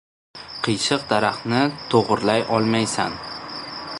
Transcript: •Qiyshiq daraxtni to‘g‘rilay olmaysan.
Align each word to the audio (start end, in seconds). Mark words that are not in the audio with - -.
•Qiyshiq 0.67 1.03
daraxtni 1.11 1.59
to‘g‘rilay 1.93 2.45
olmaysan. 2.59 3.21